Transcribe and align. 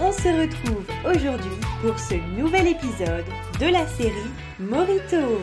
On 0.00 0.10
se 0.10 0.26
retrouve 0.26 0.84
aujourd'hui 1.04 1.60
pour 1.80 1.96
ce 2.00 2.14
nouvel 2.36 2.66
épisode 2.66 3.24
de 3.60 3.66
la 3.66 3.86
série 3.86 4.12
Morito. 4.58 5.38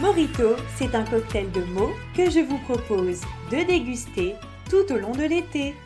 Morito, 0.00 0.56
c'est 0.76 0.92
un 0.96 1.04
cocktail 1.04 1.52
de 1.52 1.62
mots 1.62 1.92
que 2.16 2.28
je 2.28 2.40
vous 2.40 2.58
propose 2.58 3.20
de 3.52 3.64
déguster 3.64 4.34
tout 4.68 4.92
au 4.92 4.96
long 4.96 5.12
de 5.12 5.22
l'été. 5.22 5.76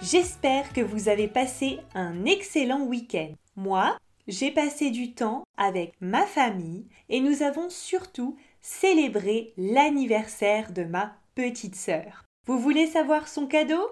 J'espère 0.00 0.72
que 0.72 0.80
vous 0.80 1.08
avez 1.08 1.26
passé 1.26 1.80
un 1.96 2.24
excellent 2.24 2.82
week-end. 2.82 3.32
Moi, 3.56 3.96
j'ai 4.28 4.52
passé 4.52 4.90
du 4.90 5.12
temps 5.12 5.42
avec 5.56 5.94
ma 6.00 6.24
famille 6.24 6.86
et 7.08 7.20
nous 7.20 7.42
avons 7.42 7.68
surtout 7.68 8.36
célébré 8.60 9.54
l'anniversaire 9.56 10.72
de 10.72 10.84
ma 10.84 11.16
petite 11.34 11.74
sœur. 11.74 12.22
Vous 12.46 12.60
voulez 12.60 12.86
savoir 12.86 13.26
son 13.26 13.48
cadeau? 13.48 13.90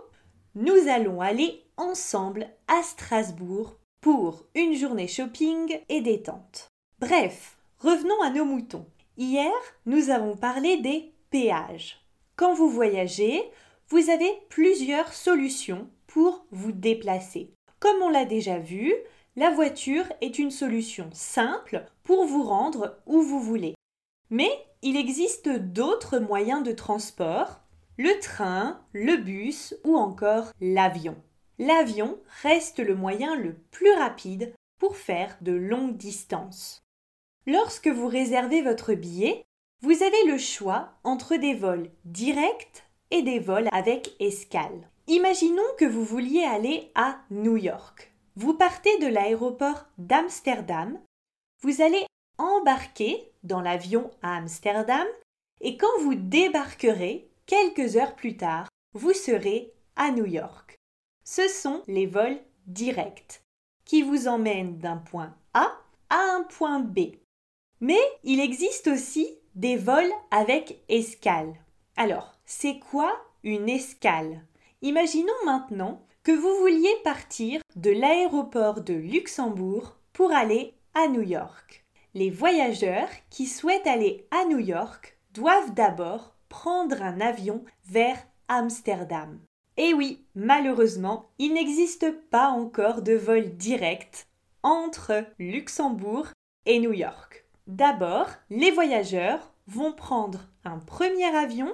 Nous 0.57 0.89
allons 0.89 1.21
aller 1.21 1.63
ensemble 1.77 2.49
à 2.67 2.83
Strasbourg 2.83 3.77
pour 4.01 4.47
une 4.57 4.75
journée 4.75 5.07
shopping 5.07 5.79
et 5.89 6.01
détente. 6.01 6.67
Bref, 6.99 7.57
revenons 7.79 8.21
à 8.21 8.31
nos 8.31 8.45
moutons. 8.45 8.87
Hier, 9.17 9.53
nous 9.87 10.11
avons 10.11 10.37
parlé 10.37 10.79
des 10.79 11.13
péages. 11.31 12.05
Quand 12.35 12.53
vous 12.53 12.69
voyagez, 12.69 13.45
vous 13.91 14.11
avez 14.11 14.33
plusieurs 14.49 15.13
solutions 15.13 15.89
pour 16.09 16.45
vous 16.51 16.73
déplacer. 16.73 17.55
Comme 17.79 18.03
on 18.03 18.09
l'a 18.09 18.25
déjà 18.25 18.59
vu, 18.59 18.93
la 19.37 19.51
voiture 19.51 20.07
est 20.21 20.41
une 20.41 20.51
solution 20.51 21.11
simple 21.13 21.87
pour 22.03 22.25
vous 22.25 22.43
rendre 22.43 23.01
où 23.07 23.23
vous 23.23 23.41
voulez. 23.41 23.75
Mais 24.31 24.51
il 24.83 24.97
existe 24.97 25.49
d'autres 25.49 26.19
moyens 26.19 26.65
de 26.65 26.73
transport, 26.73 27.60
le 28.01 28.19
train, 28.21 28.81
le 28.93 29.17
bus 29.17 29.75
ou 29.85 29.97
encore 29.97 30.53
l'avion 30.61 31.17
l'avion 31.61 32.19
reste 32.43 32.81
le 32.81 32.97
moyen 32.97 33.37
le 33.37 33.55
plus 33.71 33.93
rapide 33.93 34.53
pour 34.79 34.97
faire 34.97 35.37
de 35.43 35.53
longues 35.53 35.97
distances. 35.97 36.83
Lorsque 37.47 37.89
vous 37.89 38.09
réservez 38.09 38.63
votre 38.63 38.95
billet, 38.95 39.45
vous 39.83 40.03
avez 40.03 40.25
le 40.27 40.39
choix 40.39 40.95
entre 41.05 41.37
des 41.37 41.55
vols 41.55 41.91
directs 42.07 42.85
et 43.11 43.23
des 43.23 43.39
vols 43.39 43.69
avec 43.73 44.17
escale. 44.21 44.89
Imaginons 45.07 45.63
que 45.79 45.85
vous 45.85 46.05
vouliez 46.05 46.45
aller 46.45 46.91
à 46.95 47.19
New 47.31 47.59
York. 47.59 48.13
Vous 48.37 48.55
partez 48.55 48.97
de 48.99 49.07
l'aéroport 49.07 49.85
d'Amsterdam, 49.99 50.99
vous 51.63 51.83
allez 51.83 52.07
embarquer 52.39 53.33
dans 53.43 53.61
l'avion 53.61 54.11
à 54.23 54.37
Amsterdam 54.37 55.07
et 55.61 55.77
quand 55.77 56.01
vous 56.01 56.15
débarquerez, 56.15 57.30
quelques 57.51 57.97
heures 57.97 58.15
plus 58.15 58.37
tard, 58.37 58.69
vous 58.95 59.13
serez 59.13 59.73
à 59.97 60.13
New 60.13 60.27
York 60.27 60.81
ce 61.31 61.47
sont 61.47 61.85
les 61.87 62.07
vols 62.07 62.41
directs 62.67 63.45
qui 63.85 64.03
vous 64.03 64.27
emmènent 64.27 64.79
d'un 64.79 64.97
point 64.97 65.33
A 65.55 65.71
à 66.09 66.19
un 66.19 66.43
point 66.43 66.81
B. 66.81 67.13
Mais 67.81 68.01
il 68.25 68.41
existe 68.41 68.89
aussi 68.89 69.39
des 69.55 69.77
vols 69.77 70.11
avec 70.33 70.83
escale. 70.89 71.55
Alors, 71.97 72.33
c'est 72.47 72.81
quoi 72.81 73.13
une 73.45 73.69
escale? 73.69 74.45
Imaginons 74.83 75.33
maintenant 75.45 76.05
que 76.25 76.33
vous 76.33 76.53
vouliez 76.59 76.95
partir 77.05 77.61
de 77.77 77.93
l'aéroport 77.93 78.81
de 78.81 78.95
Luxembourg 78.95 79.97
pour 80.13 80.33
aller 80.33 80.75
à 80.95 81.07
New 81.07 81.23
York. 81.23 81.85
Les 82.15 82.31
voyageurs 82.31 83.11
qui 83.31 83.47
souhaitent 83.47 83.87
aller 83.87 84.27
à 84.33 84.47
New 84.47 84.59
York 84.59 85.17
doivent 85.33 85.75
d'abord 85.75 86.35
prendre 86.51 87.01
un 87.01 87.23
avion 87.23 87.65
vers 87.87 88.19
Amsterdam. 88.49 89.39
Et 89.79 89.95
oui, 89.95 90.27
malheureusement, 90.35 91.31
il 91.39 91.55
n'existe 91.55 92.11
pas 92.29 92.49
encore 92.49 93.01
de 93.01 93.15
vol 93.15 93.57
direct 93.57 94.29
entre 94.63 95.25
Luxembourg 95.39 96.27
et 96.67 96.79
New 96.81 96.93
York. 96.93 97.47
D'abord, 97.67 98.27
les 98.51 98.71
voyageurs 98.71 99.55
vont 99.67 99.93
prendre 99.93 100.41
un 100.65 100.79
premier 100.79 101.35
avion 101.35 101.73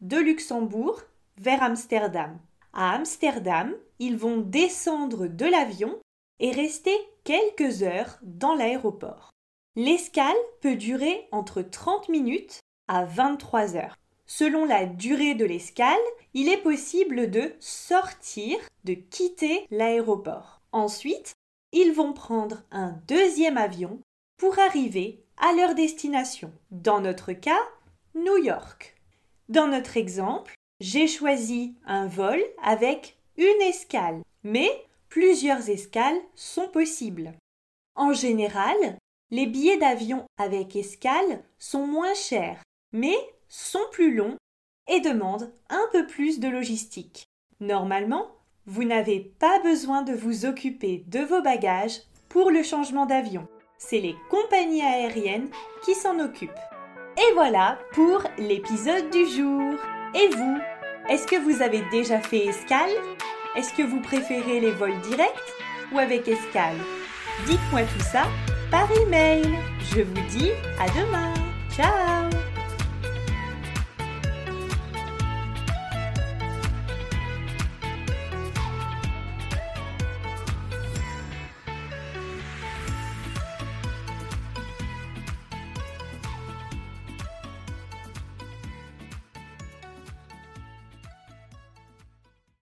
de 0.00 0.18
Luxembourg 0.18 1.00
vers 1.38 1.62
Amsterdam. 1.62 2.38
À 2.72 2.94
Amsterdam, 2.94 3.74
ils 3.98 4.16
vont 4.16 4.36
descendre 4.36 5.26
de 5.26 5.46
l'avion 5.46 5.98
et 6.38 6.52
rester 6.52 6.94
quelques 7.24 7.82
heures 7.82 8.18
dans 8.22 8.54
l'aéroport. 8.54 9.30
L'escale 9.74 10.36
peut 10.60 10.76
durer 10.76 11.26
entre 11.32 11.62
30 11.62 12.08
minutes 12.08 12.60
à 12.88 13.04
23 13.04 13.76
heures. 13.76 13.96
Selon 14.30 14.66
la 14.66 14.84
durée 14.84 15.34
de 15.34 15.46
l'escale, 15.46 15.96
il 16.34 16.48
est 16.48 16.62
possible 16.62 17.30
de 17.30 17.54
sortir, 17.60 18.58
de 18.84 18.92
quitter 18.92 19.66
l'aéroport. 19.70 20.60
Ensuite, 20.70 21.32
ils 21.72 21.92
vont 21.92 22.12
prendre 22.12 22.62
un 22.70 23.00
deuxième 23.08 23.56
avion 23.56 24.00
pour 24.36 24.58
arriver 24.58 25.24
à 25.38 25.54
leur 25.54 25.74
destination. 25.74 26.52
Dans 26.70 27.00
notre 27.00 27.32
cas, 27.32 27.58
New 28.14 28.36
York. 28.36 28.94
Dans 29.48 29.66
notre 29.66 29.96
exemple, 29.96 30.54
j'ai 30.80 31.08
choisi 31.08 31.74
un 31.86 32.06
vol 32.06 32.40
avec 32.62 33.16
une 33.38 33.62
escale, 33.62 34.20
mais 34.42 34.70
plusieurs 35.08 35.70
escales 35.70 36.20
sont 36.34 36.68
possibles. 36.68 37.32
En 37.94 38.12
général, 38.12 38.76
les 39.30 39.46
billets 39.46 39.78
d'avion 39.78 40.26
avec 40.36 40.76
escale 40.76 41.42
sont 41.58 41.86
moins 41.86 42.14
chers, 42.14 42.62
mais 42.92 43.16
sont 43.48 43.84
plus 43.92 44.14
longs 44.14 44.36
et 44.88 45.00
demandent 45.00 45.52
un 45.68 45.86
peu 45.92 46.06
plus 46.06 46.40
de 46.40 46.48
logistique. 46.48 47.26
Normalement, 47.60 48.28
vous 48.66 48.84
n'avez 48.84 49.20
pas 49.38 49.58
besoin 49.60 50.02
de 50.02 50.12
vous 50.12 50.46
occuper 50.46 51.04
de 51.06 51.20
vos 51.20 51.42
bagages 51.42 52.00
pour 52.28 52.50
le 52.50 52.62
changement 52.62 53.06
d'avion. 53.06 53.48
C'est 53.78 54.00
les 54.00 54.16
compagnies 54.30 54.82
aériennes 54.82 55.48
qui 55.84 55.94
s'en 55.94 56.18
occupent. 56.18 56.50
Et 57.16 57.34
voilà 57.34 57.78
pour 57.92 58.22
l'épisode 58.38 59.10
du 59.10 59.26
jour. 59.26 59.74
Et 60.14 60.28
vous 60.28 60.58
Est-ce 61.08 61.26
que 61.26 61.36
vous 61.36 61.62
avez 61.62 61.82
déjà 61.90 62.20
fait 62.20 62.46
escale? 62.46 62.90
Est-ce 63.56 63.72
que 63.72 63.82
vous 63.82 64.00
préférez 64.00 64.60
les 64.60 64.72
vols 64.72 65.00
directs 65.00 65.52
ou 65.92 65.98
avec 65.98 66.28
escale? 66.28 66.76
Dites-moi 67.46 67.82
tout 67.82 68.04
ça 68.12 68.24
par 68.70 68.88
email. 69.02 69.42
Je 69.94 70.02
vous 70.02 70.28
dis 70.28 70.50
à 70.78 70.86
demain. 70.90 71.32
Ciao 71.74 72.47